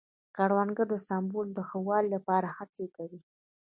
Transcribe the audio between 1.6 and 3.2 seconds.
ښه والي لپاره هڅې کوي